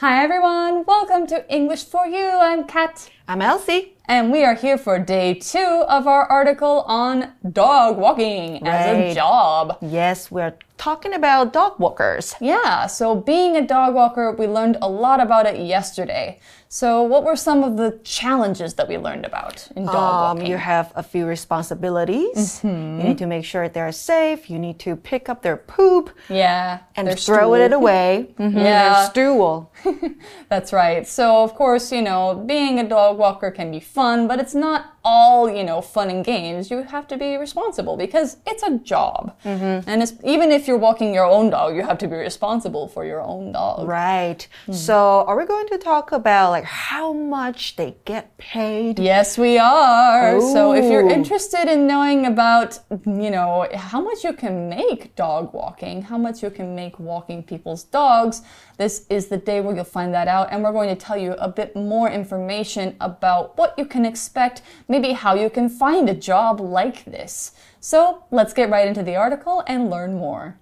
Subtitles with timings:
[0.00, 2.26] Hi everyone, welcome to English for You.
[2.26, 3.10] I'm Kat.
[3.28, 3.92] I'm Elsie.
[4.10, 9.14] And we are here for day two of our article on dog walking as a
[9.14, 9.78] job.
[9.80, 12.34] Yes, we're talking about dog walkers.
[12.40, 16.40] Yeah, so being a dog walker, we learned a lot about it yesterday.
[16.72, 20.46] So, what were some of the challenges that we learned about in dog Um, walking?
[20.52, 22.60] you have a few responsibilities.
[22.62, 22.70] You
[23.08, 24.48] need to make sure they're safe.
[24.48, 27.80] You need to pick up their poop yeah, and throw it stool.
[27.80, 28.08] away.
[28.38, 28.92] Mhm, Yeah.
[28.94, 29.72] Their stool.
[30.48, 31.04] That's right.
[31.08, 34.80] So, of course, you know, being a dog walker can be fun, but it's not
[35.04, 36.70] all, you know, fun and games.
[36.70, 39.36] You have to be responsible because it's a job.
[39.44, 39.88] Mm-hmm.
[39.88, 43.04] And it's, even if you're walking your own dog, you have to be responsible for
[43.04, 43.88] your own dog.
[43.88, 44.46] Right.
[44.62, 44.72] Mm-hmm.
[44.72, 48.98] So, are we going to talk about like how much they get paid?
[48.98, 50.40] Yes, we are.
[50.40, 55.52] So if you're interested in knowing about, you know, how much you can make dog
[55.52, 58.42] walking, how much you can make walking people's dogs,
[58.76, 60.48] this is the day where you'll find that out.
[60.50, 64.62] And we're going to tell you a bit more information about what you can expect,
[64.90, 67.52] maybe how you can find a job like this.
[67.78, 70.58] So let's get right into the article and learn more.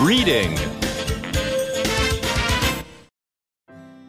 [0.00, 0.56] Reading.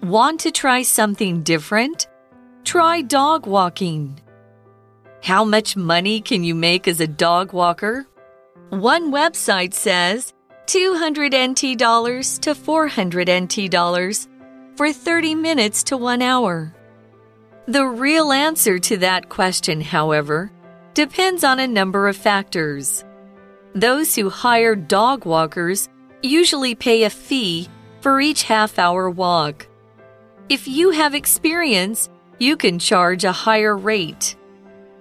[0.03, 2.07] Want to try something different?
[2.65, 4.19] Try dog walking.
[5.23, 8.05] How much money can you make as a dog walker?
[8.69, 10.33] One website says
[10.67, 14.27] 200 NT dollars to 400 NT dollars
[14.79, 16.73] for 30 minutes to 1 hour.
[17.65, 20.53] The real answer to that question, however,
[20.93, 23.03] depends on a number of factors.
[23.75, 25.89] Those who hire dog walkers
[26.23, 27.67] usually pay a fee
[27.99, 29.67] for each half hour walk.
[30.47, 34.37] If you have experience, you can charge a higher rate.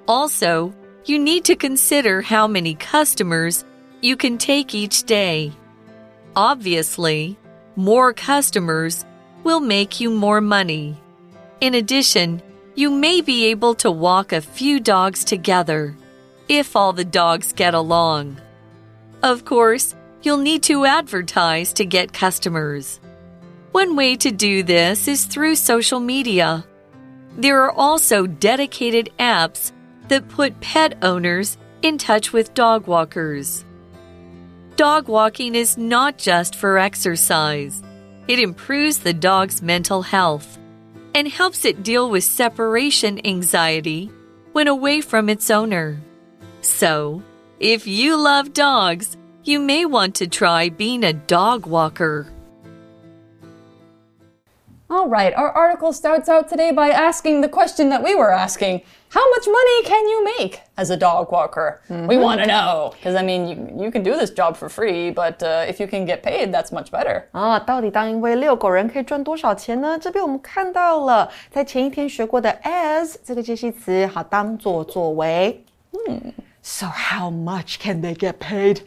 [0.08, 3.64] Also, you need to consider how many customers
[4.02, 5.52] you can take each day.
[6.34, 7.38] Obviously,
[7.76, 9.04] more customers
[9.44, 10.96] will make you more money.
[11.60, 12.42] In addition,
[12.74, 15.96] you may be able to walk a few dogs together
[16.48, 18.40] if all the dogs get along.
[19.22, 23.00] Of course, you'll need to advertise to get customers.
[23.72, 26.64] One way to do this is through social media.
[27.36, 29.72] There are also dedicated apps
[30.08, 33.64] that put pet owners in touch with dog walkers.
[34.76, 37.82] Dog walking is not just for exercise,
[38.28, 40.58] it improves the dog's mental health
[41.14, 44.10] and helps it deal with separation anxiety
[44.52, 46.00] when away from its owner.
[46.60, 47.22] So,
[47.58, 52.28] if you love dogs, you may want to try being a dog walker.
[54.89, 58.81] All right, our article starts out today by asking the question that we were asking
[59.13, 61.81] How much money can you make as a dog walker?
[61.87, 62.93] We want to know.
[62.95, 65.85] Because, I mean, you, you can do this job for free, but uh, if you
[65.85, 67.25] can get paid, that's much better.
[67.31, 69.99] 啊，到底当一位遛狗人可以赚多少钱呢？
[69.99, 75.63] 这边我们看到了，在前一天学过的 as 这个介系词，好当做作为。
[76.63, 78.81] So how much can they get paid?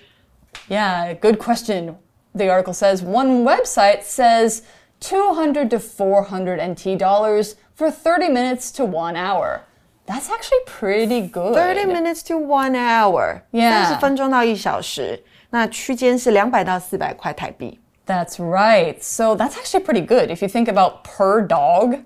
[0.69, 1.95] Yeah, good question.
[2.35, 4.63] The article says one website says
[5.01, 9.63] 200 to 400 NT dollars for 30 minutes to one hour.
[10.07, 11.55] That's actually pretty good.
[11.55, 17.81] 30 minutes to one hour， Yeah 三十分钟到一小时，那区间是两百到四百块台币。
[18.07, 19.03] That's right.
[19.03, 20.31] So that's actually pretty good.
[20.31, 22.05] If you think about per dog,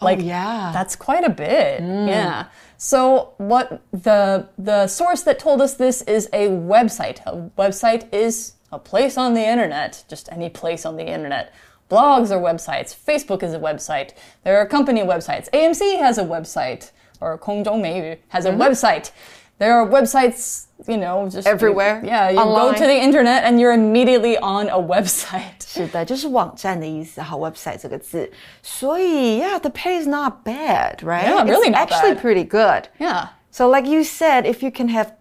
[0.00, 0.72] like yeah.
[0.72, 1.80] that's quite a bit.
[1.82, 2.46] Yeah.
[2.76, 7.20] So what the the source that told us this is a website.
[7.26, 11.52] A website is a place on the internet, just any place on the internet.
[11.90, 12.94] Blogs are websites.
[12.94, 14.10] Facebook is a website.
[14.42, 15.48] There are company websites.
[15.50, 19.10] AMC has a website, or Kongjongmeiyu has a website.
[19.58, 22.74] There are websites, you know, just Everywhere, Yeah, you go online.
[22.74, 25.64] to the internet and you're immediately on a website.
[25.66, 28.30] 是的，就是网站的意思，好，website 这个字。
[28.62, 31.24] 所以，yeah，the pay is not bad, right?
[31.24, 32.20] Yeah, really It's not actually bad.
[32.20, 32.88] pretty good.
[32.98, 33.28] Yeah.
[33.50, 35.12] So, like you said, if you can have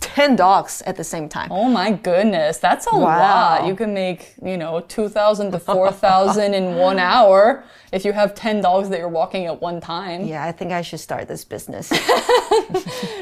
[0.00, 1.48] 10 dogs at the same time.
[1.50, 3.00] Oh my goodness, that's a Wow.
[3.02, 3.66] lot.
[3.66, 8.60] You can make, you know, 2,000 to 4,000 in one hour if you have 10
[8.60, 10.24] dogs that you're walking at one time.
[10.24, 11.92] Yeah, I think I should start this business.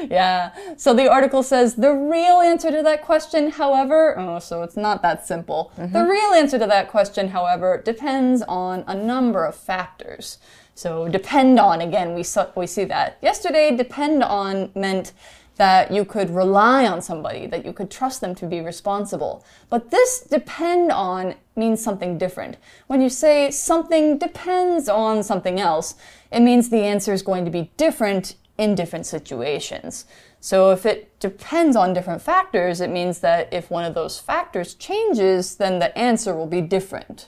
[0.09, 0.51] Yeah.
[0.77, 5.01] So the article says the real answer to that question, however, oh, so it's not
[5.01, 5.71] that simple.
[5.75, 6.09] The mm-hmm.
[6.09, 10.37] real answer to that question, however, depends on a number of factors.
[10.75, 13.17] So depend on, again, we, saw, we see that.
[13.21, 15.13] Yesterday, depend on meant
[15.55, 19.45] that you could rely on somebody, that you could trust them to be responsible.
[19.69, 22.57] But this depend on means something different.
[22.87, 25.95] When you say something depends on something else,
[26.31, 30.04] it means the answer is going to be different in different situations.
[30.40, 34.74] So if it depends on different factors, it means that if one of those factors
[34.74, 37.26] changes, then the answer will be different.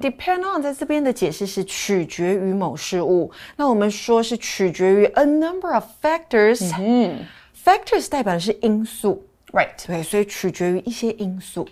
[0.00, 9.86] Depend on 在这边的解释是取决于某事物，那我们说是取决于 a number of factors。Factors 代表的是因素， Right.
[9.86, 11.68] 对，所以取决于一些因素。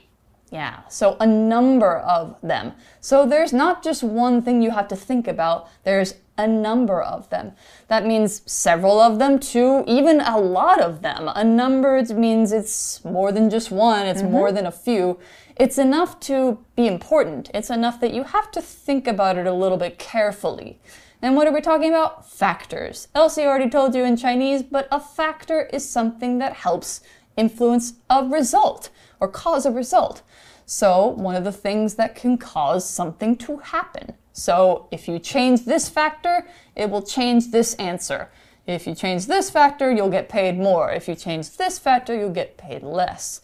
[0.51, 2.73] Yeah, so a number of them.
[3.01, 7.30] So there's not just one thing you have to think about, there's a number of
[7.30, 7.54] them.
[7.88, 11.30] That means several of them, two, even a lot of them.
[11.36, 14.32] A number means it's more than just one, it's mm-hmm.
[14.32, 15.20] more than a few.
[15.56, 17.50] It's enough to be important.
[17.54, 20.80] It's enough that you have to think about it a little bit carefully.
[21.22, 22.30] And what are we talking about?
[22.30, 23.08] Factors.
[23.16, 27.02] Elsie already told you in Chinese, but a factor is something that helps
[27.36, 28.90] influence a result
[29.20, 30.22] or cause a result.
[30.70, 34.16] So, one of the things that can cause something to happen.
[34.34, 38.30] So, if you change this factor, it will change this answer.
[38.66, 40.92] If you change this factor, you'll get paid more.
[40.92, 43.40] If you change this factor, you'll get paid less.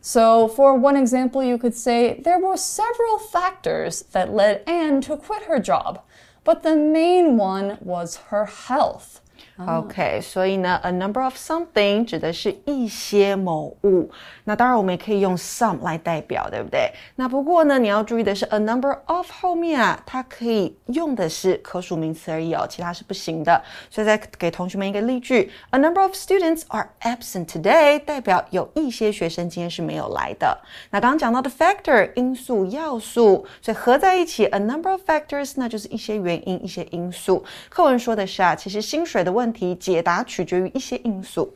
[0.00, 5.16] So, for one example, you could say there were several factors that led Anne to
[5.16, 6.00] quit her job,
[6.44, 9.20] but the main one was her health.
[9.66, 14.08] OK，所以呢，a number of something 指的是一些某物。
[14.44, 16.92] 那当然，我们也可以用 some 来代表，对不对？
[17.16, 23.60] 那不过呢，你要注意的是，a number of 后面啊，它可以用的是可数名词而已哦，其他是不行的。
[23.90, 30.56] 所以再给同学们一个例句：A number of students are absent today，代表有一些学生今天是没有来的。
[30.90, 37.44] 那刚刚讲到的 factor 因素要素，所以合在一起，a number of factors 那就是一些原因、一些因素。
[37.68, 41.53] 课文说的是啊，其实薪水的问题解答取决于一些因素。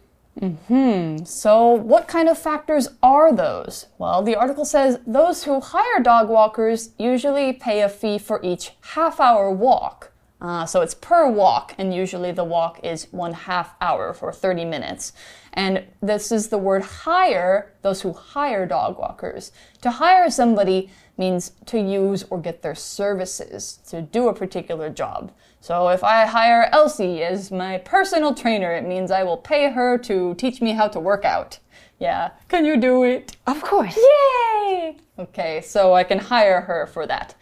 [1.25, 3.85] So, what kind of factors are those?
[3.97, 8.71] Well, the article says those who hire dog walkers usually pay a fee for each
[8.93, 10.11] half hour walk.
[10.39, 14.65] Uh, so it's per walk, and usually the walk is one half hour for 30
[14.65, 15.11] minutes.
[15.54, 19.52] And this is the word hire, those who hire dog walkers.
[19.82, 25.32] To hire somebody means to use or get their services to do a particular job.
[25.60, 29.98] So if I hire Elsie as my personal trainer, it means I will pay her
[29.98, 31.58] to teach me how to work out.
[31.98, 32.30] Yeah.
[32.48, 33.36] Can you do it?
[33.46, 33.96] Of course.
[33.96, 34.96] Yay!
[35.18, 37.34] Okay, so I can hire her for that.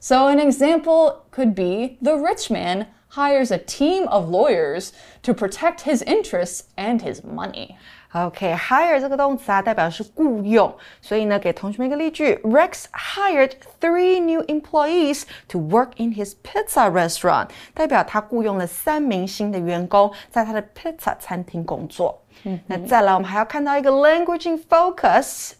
[0.00, 4.91] So an example could be the rich man hires a team of lawyers
[5.23, 7.75] to protect his interests and his money.
[8.13, 22.21] OK，hire、这个动词啊，代表是雇佣，所以呢，给同学们一个例句：Rex hired three new employees to work in his pizza restaurant，代表他雇佣了三名新的员工在他的 pizza 餐厅工作。
[22.67, 25.51] 那再来，我们还要看到一个 language in focus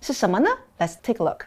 [0.00, 0.50] 是什么呢？
[0.78, 1.46] Let's take a look。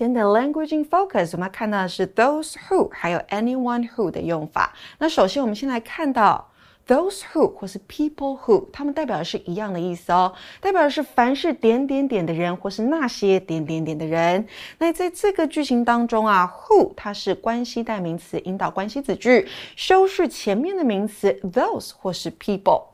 [0.00, 4.72] 今天的 language in focus，我们要看到的是 those who 还有 anyone who 的用法。
[4.96, 6.48] 那首先，我们先来看到。
[6.86, 14.46] Those who 或是 people who，它们代表的是一样的意思哦，代表的是凡是点点点的人，或是那些点点点的人。
[14.78, 19.46] 那在这个句型当中啊，who 它是关系代名词，引导关系子句，
[19.76, 22.84] 修饰前面的名词 those 或是 people。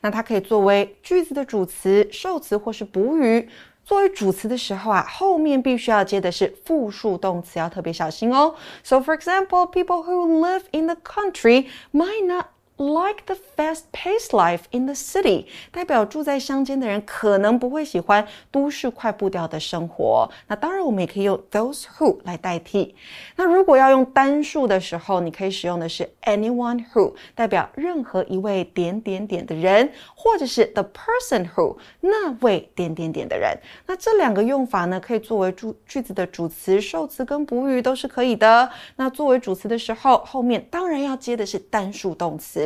[0.00, 3.48] 那它可以作为句子的主词、受词或是补语。
[3.84, 8.54] 作为主词的时候啊，后面必须要接的是复数动词，要特别小心哦。
[8.84, 12.46] So for example, people who live in the country might not
[12.78, 20.28] like the fast-paced life in the city，代表住在乡间的人可能不会喜欢都市快步调的生活。
[20.48, 22.94] 那当然，我们也可以用 those who 来代替。
[23.36, 33.56] 那如果要用单数的时候，你可以使用的是 anyone who，代表任何一位点点点的人，或者是 the person who 那位点点点的人。
[33.86, 38.68] 那这两个用法呢，可以作为句句子的主词、受词跟补语都是可以的。
[38.96, 42.61] 那作为主词的时候，后面当然要接的是单数动词。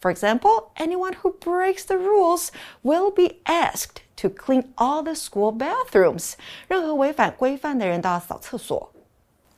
[0.00, 2.50] For example, anyone who breaks the rules
[2.82, 6.34] will be asked to clean all the school bathrooms.
[6.68, 8.90] 任何违反规范的人都要扫厕所。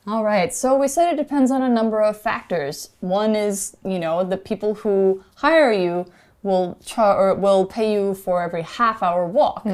[0.06, 2.90] All right, so we said it depends on a number of factors.
[3.00, 6.06] One is, you know, the people who hire you
[6.44, 9.64] will char- or will pay you for every half hour walk.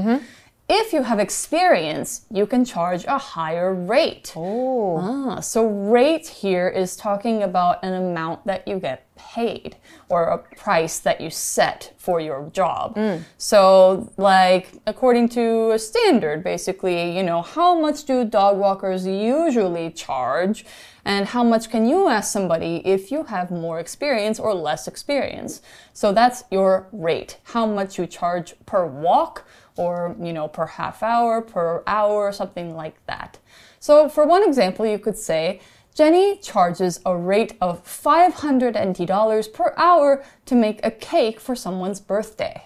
[0.69, 4.33] If you have experience, you can charge a higher rate.
[4.35, 4.97] Oh.
[4.99, 9.77] Ah, so rate here is talking about an amount that you get paid
[10.09, 12.99] or a price that you set for your job.
[13.37, 19.89] So, like, according to a standard, basically, you know, how much do dog walkers usually
[19.91, 20.65] charge?
[21.05, 25.61] And how much can you ask somebody if you have more experience or less experience?
[25.93, 27.37] So that's your rate.
[27.53, 32.76] How much you charge per walk or, you know, per half hour, per hour, something
[32.76, 33.38] like that.
[33.80, 35.60] So for one example, you could say,
[35.94, 42.62] Jenny charges a rate of $500 per hour to make a cake for someone's birthday.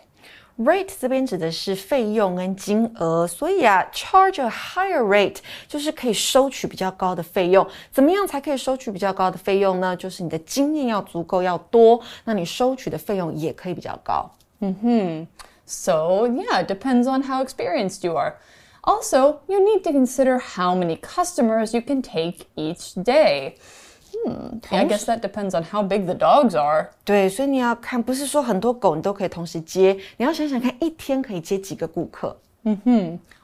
[0.59, 5.37] Rate 这边指的是费用跟金额，所以啊，charge a higher rate
[5.69, 7.67] 就是可以收取比较高的费用。
[7.93, 9.95] 怎么样才可以收取比较高的费用呢？
[9.95, 14.31] 就是你的经验要足够要多，那你收取的费用也可以比较高。
[14.61, 15.29] 嗯哼
[15.71, 18.35] ，So yeah, it depends on how experienced you are.
[18.83, 23.57] Also, you need to consider how many customers you can take each day.
[24.25, 26.91] Hmm, I guess that depends on how big the dogs are.
[27.05, 32.37] 对，所以你要看，不是说很多狗你都可以同时接，你要想想看，一天可以接几个顾客。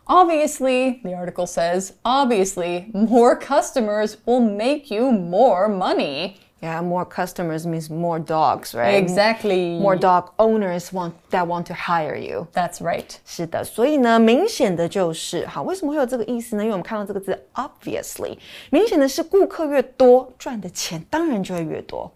[0.04, 6.35] Obviously, the article says, obviously, more customers will make you more money.
[6.61, 8.95] Yeah, more customers means more dogs, right?
[8.95, 9.81] Exactly.
[9.81, 12.47] More dog owners want that want to hire you.
[12.52, 13.16] That's right.
[13.26, 16.62] 是的，所以呢，明显的就是好，为什么会有这个意思呢？
[16.62, 18.38] 因为我们看到这个字 obviously，
[18.71, 22.09] 明显的是顾客越多，赚的钱当然就会越多。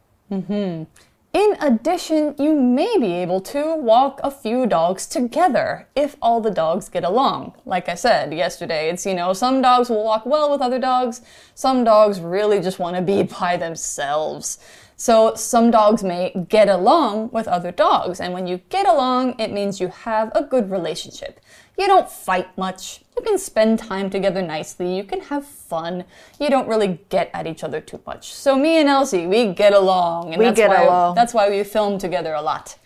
[1.34, 6.52] in addition, you may be able to walk a few dogs together if all the
[6.52, 7.54] dogs get along.
[7.66, 11.22] Like I said yesterday, it's, you know, some dogs will walk well with other dogs,
[11.56, 14.60] some dogs really just want to be by themselves.
[14.98, 19.54] So some dogs may get along with other dogs, and when you get along, it
[19.54, 21.40] means you have a good relationship.
[21.82, 23.02] You don't fight much.
[23.18, 24.96] You can spend time together nicely.
[24.96, 26.04] You can have fun.
[26.40, 28.32] You don't really get at each other too much.
[28.36, 31.16] So me and Elsie, we get along, and We that's get why along.
[31.16, 32.78] that's why we film together a lot.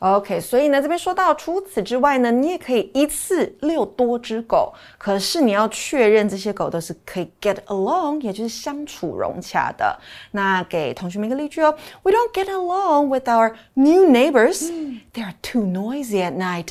[0.00, 9.98] OK，所以呢，这边说到，除此之外呢，你也可以一次遛多只狗，可是你要确认这些狗都是可以 get along，也就是相处融洽的。
[10.32, 14.70] 那给同学们一个例句哦，We don't get along with our new neighbors.
[15.14, 16.68] They are too noisy at night.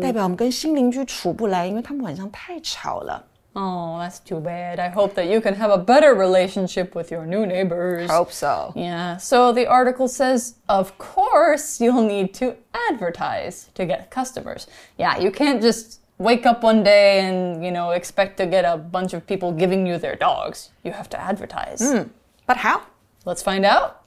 [0.00, 3.24] 代表我们跟新邻居处不来，因为他们晚上太吵了。
[3.58, 4.78] Oh, that's too bad.
[4.78, 8.10] I hope that you can have a better relationship with your new neighbors.
[8.10, 8.74] Hope so.
[8.76, 12.54] Yeah, so the article says, of course, you'll need to
[12.90, 14.66] advertise to get customers.
[14.98, 18.76] Yeah, you can't just wake up one day and, you know, expect to get a
[18.76, 20.70] bunch of people giving you their dogs.
[20.84, 21.80] You have to advertise.
[21.80, 22.10] Hmm,
[22.46, 22.82] but how?
[23.24, 24.02] Let's find out.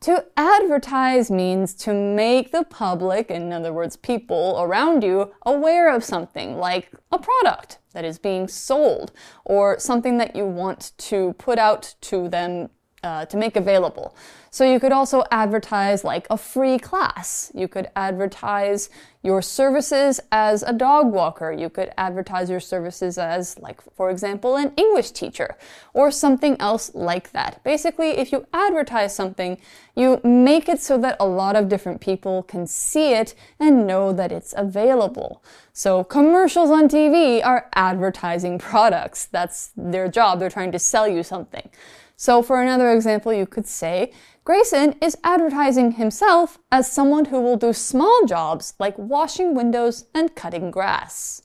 [0.00, 6.04] To advertise means to make the public, in other words, people around you, aware of
[6.04, 9.10] something like a product that is being sold
[9.46, 12.68] or something that you want to put out to them
[13.02, 14.14] uh, to make available.
[14.56, 17.52] So you could also advertise like a free class.
[17.54, 18.88] You could advertise
[19.22, 21.52] your services as a dog walker.
[21.52, 25.56] You could advertise your services as, like, for example, an English teacher
[25.92, 27.62] or something else like that.
[27.64, 29.58] Basically, if you advertise something,
[29.94, 34.10] you make it so that a lot of different people can see it and know
[34.10, 35.44] that it's available.
[35.74, 39.26] So commercials on TV are advertising products.
[39.26, 40.40] That's their job.
[40.40, 41.68] They're trying to sell you something.
[42.17, 44.11] So, for another example, you could say,
[44.43, 50.29] Grayson is advertising himself as someone who will do small jobs like washing windows and
[50.35, 51.39] cutting grass.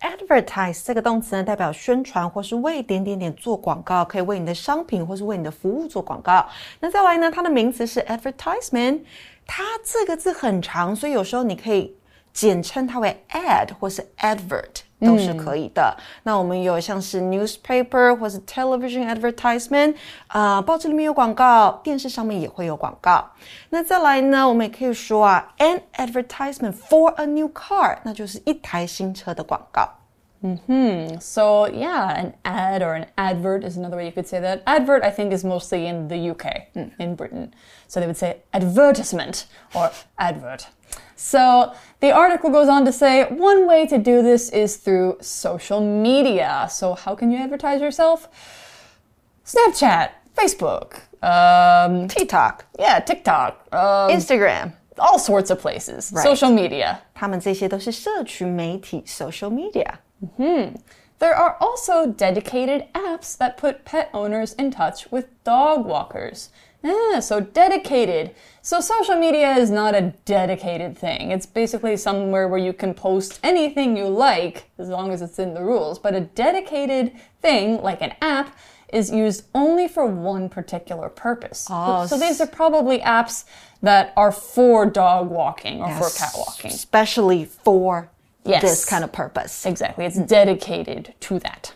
[0.00, 6.46] Advertise 这个动词呢，代表宣传或是为点点点做广告，可以为你的商品或是为你的服务做广告。
[6.80, 9.00] 那再来呢，它的名词是 advertisement，
[9.44, 11.96] 它这个字很长，所以有时候你可以
[12.32, 15.96] 简称它为 ad 或是 advert 都是可以的。
[16.22, 19.94] 那我们有像是 newspaper 或是 television advertisement，
[20.26, 23.24] 啊、报纸里面有广告，电视上面也会有广告。
[23.70, 29.88] 那再来呢，我们也可以说啊，an advertisement for a new car，那就是一台新车的广告。
[31.20, 34.62] So, yeah, an ad or an advert is another way you could say that.
[34.66, 37.50] Advert, I think, is mostly in the UK, in Britain.
[37.88, 40.68] So they would say advertisement or advert.
[41.16, 41.72] So
[42.02, 46.66] the article goes on to say one way to do this is through social media.
[46.70, 48.28] So, how can you advertise yourself?
[49.44, 56.12] Snapchat, Facebook, um, TikTok、 yeah, TikTok, um, Instagram， all sorts of places.
[56.22, 56.98] Social media.
[57.14, 59.94] 他们这些都是社群媒体 （social media）。
[61.23, 66.49] There are also dedicated apps that put pet owners in touch with dog walkers.
[66.83, 68.35] Yeah, so dedicated.
[68.61, 71.31] So social media is not a dedicated thing.
[71.31, 75.53] It's basically somewhere where you can post anything you like as long as it's in
[75.53, 75.97] the rules.
[75.97, 78.57] But a dedicated thing, like an app,
[78.89, 81.67] is used only for one particular purpose.
[81.69, 83.45] Oh, so these are probably apps
[83.81, 86.71] that are for dog walking or for cat walking.
[86.71, 88.09] especially for
[88.45, 88.61] Yes.
[88.61, 89.65] this kind of purpose.
[89.65, 90.05] Exactly.
[90.05, 91.73] It's dedicated to that.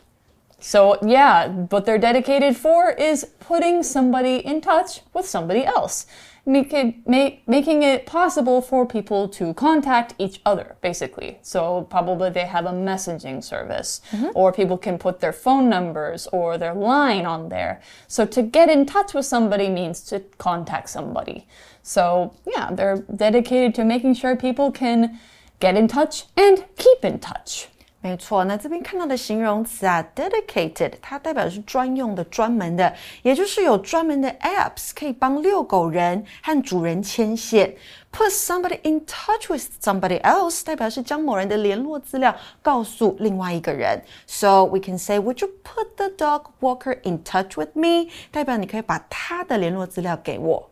[0.60, 6.08] So, yeah, what they're dedicated for is putting somebody in touch with somebody else.
[6.48, 12.30] make it make making it possible for people to contact each other basically so probably
[12.30, 14.30] they have a messaging service mm-hmm.
[14.34, 18.70] or people can put their phone numbers or their line on there so to get
[18.70, 21.46] in touch with somebody means to contact somebody
[21.84, 25.20] so yeah they're dedicated to making sure people can
[25.61, 27.65] get in touch and keep in touch
[28.05, 37.73] 没错，那这边看到的形容词啊，dedicated，它代表的是专用的、专门的，也就是有专门的 apps 可以帮遛狗人和主人牵线。
[38.11, 44.03] Put somebody in touch with somebody else，代表是将某人的联络资料告诉另外一个人。
[44.27, 48.11] So we can say, Would you put the dog walker in touch with me？
[48.33, 50.69] 代表你可以把他的联络资料给我。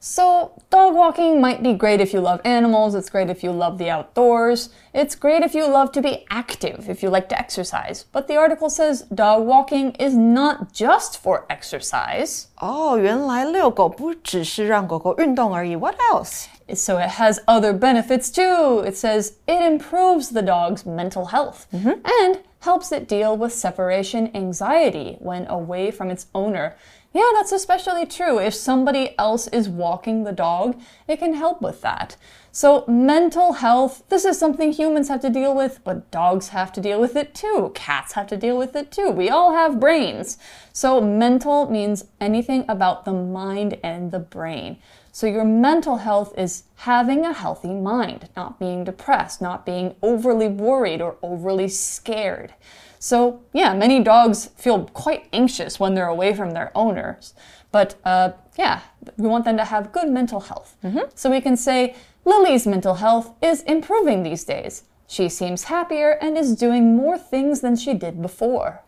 [0.00, 3.76] So, dog walking might be great if you love animals, it's great if you love
[3.76, 8.06] the outdoors, it's great if you love to be active, if you like to exercise.
[8.10, 12.46] But the article says dog walking is not just for exercise.
[12.58, 15.76] 哦，原来遛狗不只是让狗狗运动而已。
[15.76, 16.46] What else？
[16.72, 18.82] So, it has other benefits too.
[18.82, 25.18] It says it improves the dog's mental health and helps it deal with separation anxiety
[25.20, 26.72] when away from its owner.
[27.13, 28.39] Yeah, that's especially true.
[28.39, 32.15] If somebody else is walking the dog, it can help with that.
[32.53, 36.81] So, mental health, this is something humans have to deal with, but dogs have to
[36.81, 37.71] deal with it too.
[37.75, 39.09] Cats have to deal with it too.
[39.09, 40.37] We all have brains.
[40.71, 44.77] So, mental means anything about the mind and the brain.
[45.13, 50.47] So, your mental health is having a healthy mind, not being depressed, not being overly
[50.47, 52.53] worried or overly scared.
[52.97, 57.33] So, yeah, many dogs feel quite anxious when they're away from their owners.
[57.71, 58.81] But uh, yeah,
[59.17, 60.77] we want them to have good mental health.
[61.15, 64.83] So, we can say Lily's mental health is improving these days.
[65.07, 68.83] She seems happier and is doing more things than she did before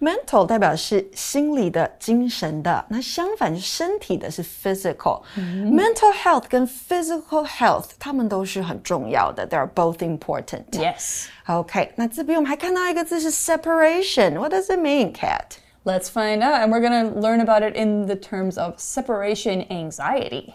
[0.00, 5.22] mental 代表是心理的、精神的，那相反是身体的是 physical。
[5.36, 10.64] mental health 跟 physical health 它们都是很重要的，they are both important。
[10.72, 11.26] Yes。
[11.46, 14.38] OK，那这边我们还看到一个字是 separation。
[14.38, 15.58] What does it mean, Kat?
[15.84, 19.64] Let's find out, and we're going to learn about it in the terms of separation
[19.70, 20.54] anxiety.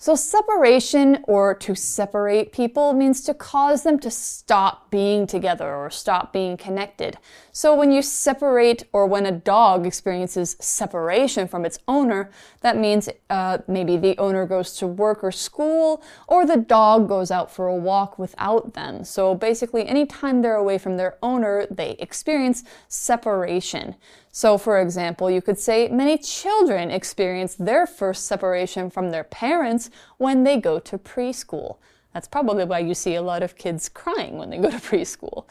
[0.00, 5.90] So, separation or to separate people means to cause them to stop being together or
[5.90, 7.16] stop being connected.
[7.58, 12.30] So, when you separate or when a dog experiences separation from its owner,
[12.60, 17.32] that means uh, maybe the owner goes to work or school or the dog goes
[17.32, 19.02] out for a walk without them.
[19.02, 23.96] So, basically, anytime they're away from their owner, they experience separation.
[24.30, 29.90] So, for example, you could say many children experience their first separation from their parents
[30.18, 31.78] when they go to preschool.
[32.14, 35.46] That's probably why you see a lot of kids crying when they go to preschool.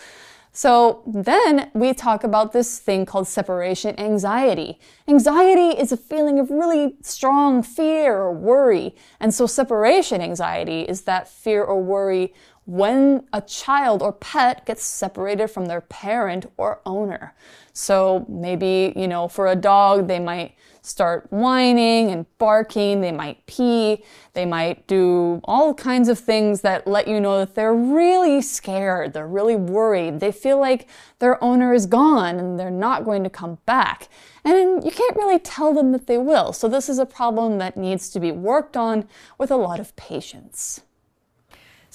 [0.58, 4.80] So then we talk about this thing called separation anxiety.
[5.08, 8.96] Anxiety is a feeling of really strong fear or worry.
[9.20, 12.34] And so separation anxiety is that fear or worry
[12.66, 17.36] when a child or pet gets separated from their parent or owner.
[17.74, 20.56] So maybe, you know, for a dog, they might
[20.88, 26.88] start whining and barking, they might pee, they might do all kinds of things that
[26.88, 30.88] let you know that they're really scared, they're really worried, they feel like
[31.20, 34.08] their owner is gone and they're not going to come back.
[34.46, 36.54] And you can't really tell them that they will.
[36.54, 39.96] So this is a problem that needs to be worked on with a lot of
[39.98, 40.82] patience.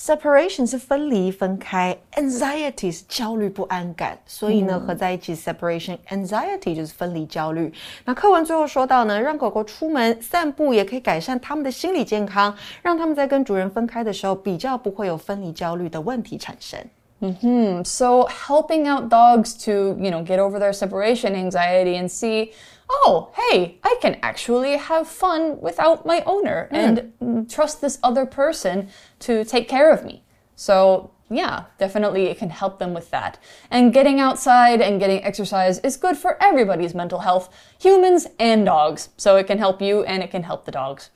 [0.05, 7.73] Separation 是分离、分开，anxiety 是焦虑、不安感，所以呢，合在一起 separation anxiety 就是分离焦虑。
[8.05, 16.81] 那课文最后说到呢，让狗狗出门散步也可以改善它们的心理健康，让它们在跟主人分开的时候，比较不会有分离焦虑的问题产生。
[17.85, 22.53] So helping out dogs to, you know, get over their separation anxiety and see,
[22.91, 28.27] oh, hey, I can actually have fun without my owner and mm, trust this other
[28.27, 28.89] person
[29.21, 30.25] to take care of me.
[30.57, 33.39] So, yeah, definitely it can help them with that.
[33.71, 37.49] And getting outside and getting exercise is good for everybody's mental health,
[37.81, 39.09] humans and dogs.
[39.17, 41.11] So it can help you and it can help the dogs.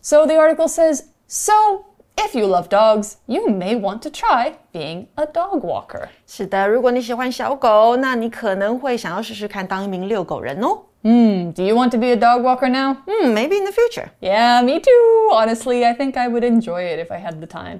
[0.00, 5.07] So the article says, so if you love dogs, you may want to try being
[5.15, 6.09] a dog walker.
[6.27, 10.83] 是的，如果你喜欢小狗，那你可能会想要试试看当一名遛狗人哦。
[11.03, 12.95] Do you want to be a dog walker now?
[13.07, 14.09] 嗯，maybe in the future。
[14.19, 15.31] Yeah, me too.
[15.31, 17.79] Honestly, I think I would enjoy it if I had the time.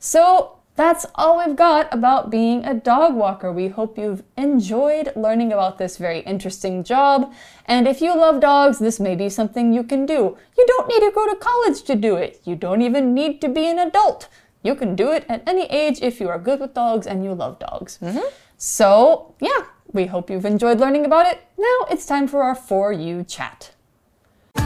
[0.00, 3.51] So, that's all we've got about being a dog walker.
[3.51, 7.33] We hope you've enjoyed learning about this very interesting job.
[7.65, 10.37] And if you love dogs, this may be something you can do.
[10.55, 12.39] You don't need to go to college to do it.
[12.45, 14.29] You don't even need to be an adult.
[14.61, 17.33] You can do it at any age if you are good with dogs and you
[17.33, 17.97] love dogs.
[17.99, 18.27] Mm-hmm.
[18.57, 21.41] So, yeah, we hope you've enjoyed learning about it.
[21.57, 23.71] Now it's time for our For You chat.
[24.55, 24.63] For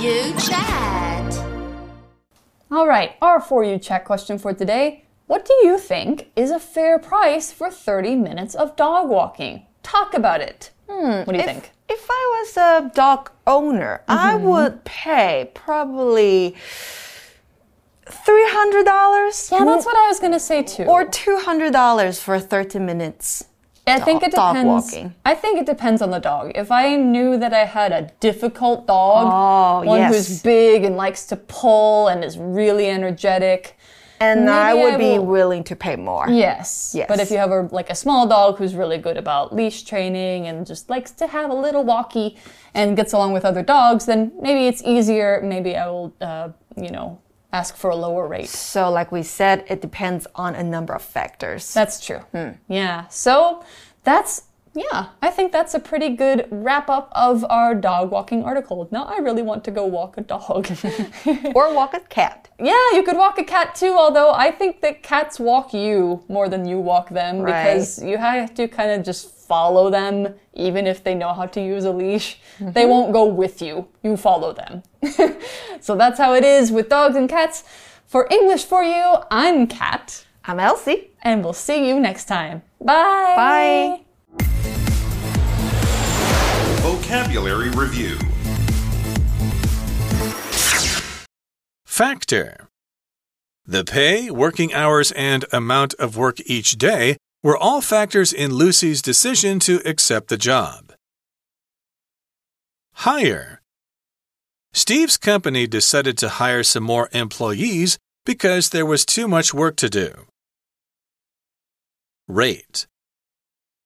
[0.00, 1.07] You Chat.
[2.70, 5.04] All right, our For You Chat question for today.
[5.26, 9.66] What do you think is a fair price for 30 minutes of dog walking?
[9.82, 10.70] Talk about it.
[10.86, 11.70] what do you if, think?
[11.88, 14.46] If I was a dog owner, I Mm-hmm.
[14.48, 16.54] would pay probably
[18.06, 19.48] three hundred dollars.
[19.52, 20.84] Yeah, that's what I was gonna say too.
[20.84, 23.44] or two hundred dollars for thirty minutes.
[23.88, 24.92] I think it dog depends.
[24.92, 25.14] walking.
[25.24, 26.52] I think it depends on the dog.
[26.54, 30.14] If I knew that I had a difficult dog, Oh, one yes.
[30.14, 33.76] who's big and likes to pull and is really energetic,
[34.20, 36.28] And I would I be willing to pay more.
[36.28, 36.92] yes.
[36.94, 37.06] Yes.
[37.08, 40.46] But if you have a like a small dog who's really good about leash training
[40.48, 42.36] and just likes to have a little walkie
[42.74, 45.40] and gets along with other dogs, then maybe it's easier.
[45.42, 47.18] Maybe I will, uh, you know,
[47.52, 48.48] ask for a lower rate.
[48.48, 51.72] So, like we said, it depends on a number of factors.
[51.72, 52.20] That's true.
[52.32, 52.50] Hmm.
[52.68, 53.08] Yeah.
[53.08, 53.64] So
[54.04, 54.42] that's
[54.74, 58.88] yeah, I think that's a pretty good wrap up of our dog walking article.
[58.92, 60.68] Now I really want to go walk a dog.
[61.54, 62.48] or walk a cat.
[62.60, 66.48] yeah, you could walk a cat too, although I think that cats walk you more
[66.48, 71.02] than you walk them because you have to kind of just follow them even if
[71.02, 72.38] they know how to use a leash.
[72.60, 72.90] They mm-hmm.
[72.90, 73.88] won't go with you.
[74.02, 74.82] You follow them.
[75.80, 77.64] so that's how it is with dogs and cats.
[78.06, 80.26] For English for you, I'm Kat.
[80.44, 81.10] I'm Elsie.
[81.22, 82.62] And we'll see you next time.
[82.80, 83.34] Bye.
[83.36, 84.04] Bye.
[86.82, 88.18] Vocabulary Review
[91.84, 92.68] Factor.
[93.66, 99.00] The pay, working hours, and amount of work each day were all factors in Lucy's
[99.02, 100.92] decision to accept the job.
[102.94, 103.62] Hire.
[104.72, 109.88] Steve's company decided to hire some more employees because there was too much work to
[109.88, 110.26] do.
[112.26, 112.86] Rate.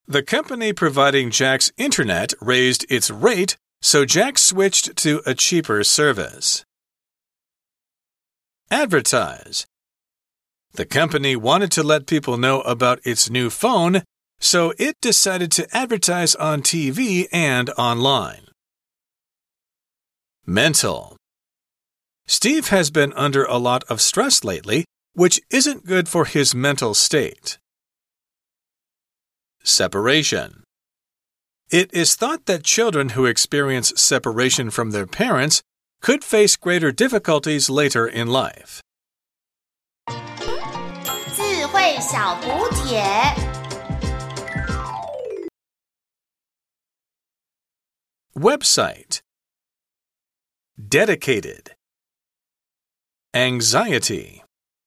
[0.08, 6.64] The company providing Jack's internet raised its rate, so Jack switched to a cheaper service.
[8.70, 9.66] Advertise.
[10.74, 14.02] The company wanted to let people know about its new phone,
[14.40, 18.48] so it decided to advertise on TV and online.
[20.46, 21.16] Mental.
[22.26, 26.94] Steve has been under a lot of stress lately, which isn't good for his mental
[26.94, 27.58] state.
[29.62, 30.64] Separation.
[31.70, 35.62] It is thought that children who experience separation from their parents
[36.00, 38.80] could face greater difficulties later in life.
[41.81, 43.01] 智慧小补帖。
[48.36, 49.21] Website
[50.77, 51.71] Dedicated
[53.33, 54.40] Anxiety